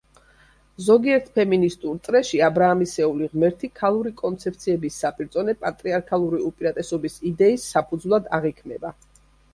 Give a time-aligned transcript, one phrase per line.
[0.85, 8.97] ზოგიერთ ფემინისტურ წრეში აბრაამისეული ღმერთი ქალური კონცეფციების საპირწონე პატრიარქალური უპირატესობის იდეის საფუძვლად აღიქმება.